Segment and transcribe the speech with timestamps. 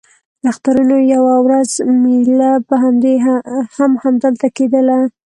[0.41, 1.69] د اخترونو یوه ورځ
[2.01, 2.75] مېله به
[3.75, 4.99] هم همدلته کېدله.